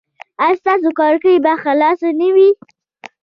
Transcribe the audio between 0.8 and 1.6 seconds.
کړکۍ به